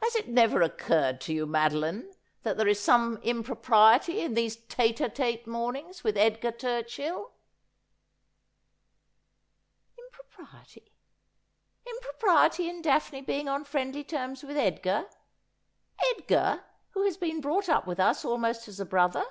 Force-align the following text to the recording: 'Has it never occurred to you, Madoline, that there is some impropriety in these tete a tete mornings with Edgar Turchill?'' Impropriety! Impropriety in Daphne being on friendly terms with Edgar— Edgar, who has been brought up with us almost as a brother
'Has 0.00 0.14
it 0.14 0.28
never 0.28 0.62
occurred 0.62 1.20
to 1.22 1.32
you, 1.32 1.44
Madoline, 1.44 2.14
that 2.44 2.56
there 2.56 2.68
is 2.68 2.78
some 2.78 3.16
impropriety 3.24 4.20
in 4.20 4.34
these 4.34 4.54
tete 4.54 5.00
a 5.00 5.08
tete 5.08 5.48
mornings 5.48 6.04
with 6.04 6.16
Edgar 6.16 6.52
Turchill?'' 6.52 7.30
Impropriety! 9.98 10.92
Impropriety 11.84 12.68
in 12.68 12.80
Daphne 12.82 13.20
being 13.20 13.48
on 13.48 13.64
friendly 13.64 14.04
terms 14.04 14.44
with 14.44 14.56
Edgar— 14.56 15.08
Edgar, 16.14 16.62
who 16.90 17.04
has 17.04 17.16
been 17.16 17.40
brought 17.40 17.68
up 17.68 17.84
with 17.84 17.98
us 17.98 18.24
almost 18.24 18.68
as 18.68 18.78
a 18.78 18.86
brother 18.86 19.24